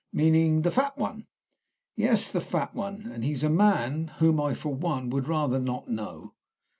"Meaning 0.11 0.63
the 0.63 0.71
fat 0.71 0.97
one?" 0.97 1.27
"Yes, 1.95 2.31
the 2.31 2.41
fat 2.41 2.73
one. 2.73 3.11
And 3.13 3.23
he's 3.23 3.43
a 3.43 3.51
man 3.51 4.07
whom 4.17 4.41
I, 4.41 4.55
for 4.55 4.73
one, 4.73 5.11
would 5.11 5.27
rather 5.27 5.59
not 5.59 5.87
know." 5.89 6.33